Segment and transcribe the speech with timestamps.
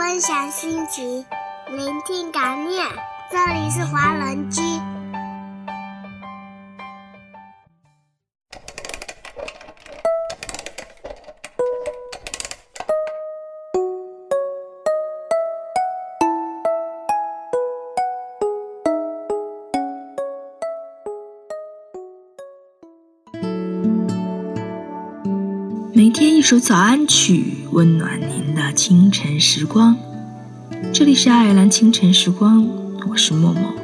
[0.00, 1.26] 分享心情，
[1.68, 2.86] 聆听感念。
[3.30, 4.62] 这里是华人居。
[25.92, 29.96] 每天一首早安曲，温暖您的清晨时光。
[30.92, 32.64] 这里是爱尔兰清晨时光，
[33.08, 33.74] 我是默默。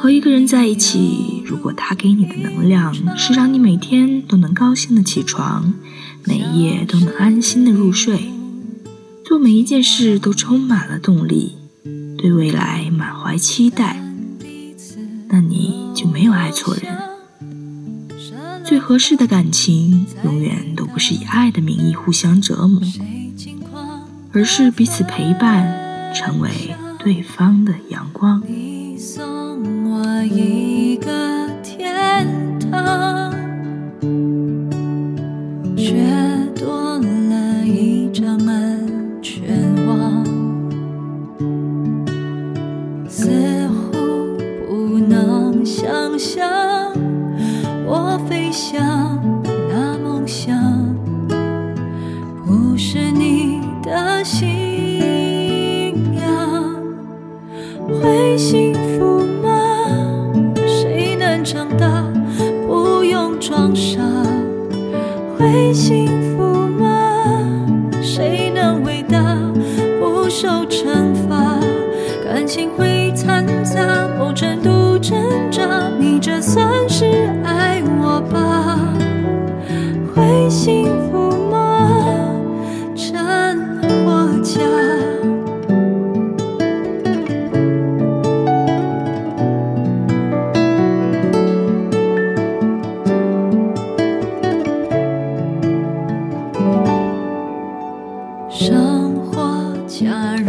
[0.00, 5.74] 和一个人在一起，如果他给你的能量是让你每天都能高兴的起床，
[6.24, 8.32] 每夜都能安心的入睡。
[9.42, 11.56] 每一件事都充满了动力，
[12.16, 14.00] 对未来满怀期待，
[15.30, 16.96] 那你就没有爱错人。
[18.64, 22.80] 最合适的感情，永远都不是以爱的名义互相折磨，
[24.32, 26.48] 而是彼此陪伴，成为
[27.00, 28.40] 对方的阳光。
[28.96, 31.41] 送我一个
[58.00, 60.30] 会幸福吗？
[60.66, 62.04] 谁能长大？
[62.66, 64.00] 不用装傻。
[65.36, 66.06] 会幸
[66.36, 67.24] 福吗？
[68.00, 69.36] 谁能伟大？
[70.00, 71.58] 不受惩罚。
[72.24, 72.91] 感情会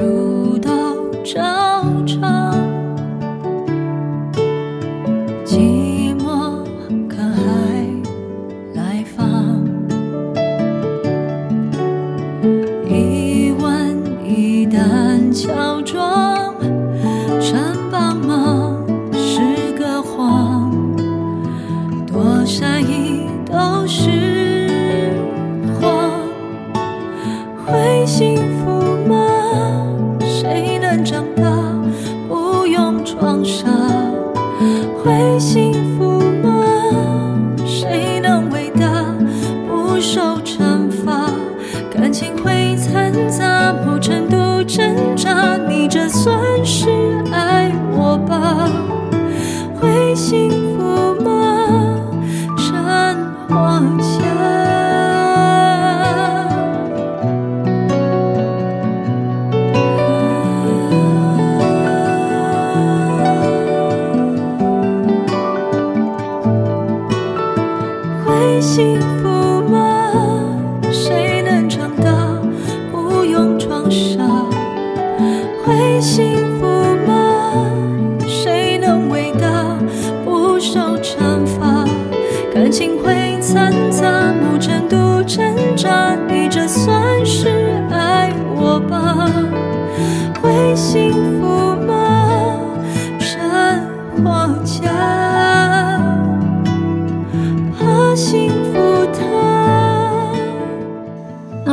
[0.03, 0.69] 如都
[1.24, 1.41] 照
[2.06, 2.53] 常，
[5.46, 6.62] 寂寞
[7.08, 7.41] 看海
[8.74, 9.64] 来访？
[12.86, 16.53] 一吻一旦乔装，
[17.40, 20.70] 穿帮忙是个谎，
[22.12, 25.18] 多善意都是
[25.80, 26.12] 谎。
[27.66, 28.35] 会幸
[68.75, 70.09] 幸福吗？
[70.91, 72.11] 谁能长大
[72.91, 74.17] 不用装傻？
[75.63, 76.66] 会幸福
[77.06, 77.69] 吗？
[78.25, 79.78] 谁能伟大
[80.25, 81.85] 不受惩罚？
[82.51, 86.16] 感情会掺杂，某程度挣扎。
[86.28, 87.50] 你这算是
[87.91, 89.29] 爱我吧？
[90.41, 92.59] 会幸福吗？
[93.19, 94.90] 真或假？
[97.79, 98.53] 怕幸